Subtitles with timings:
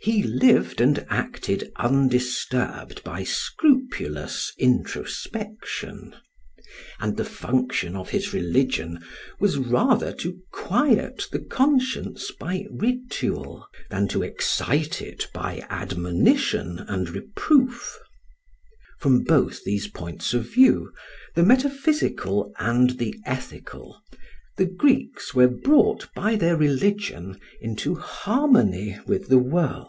[0.00, 6.14] He lived and acted undisturbed by scrupulous introspection;
[7.00, 9.00] and the function of his religion
[9.40, 17.10] was rather to quiet the conscience by ritual than to excite it by admonition and
[17.10, 17.98] reproof.
[19.00, 20.92] From both these points of view,
[21.34, 24.00] the metaphysical and the ethical,
[24.56, 29.86] the Greeks were brought by their religion into harmony with the world.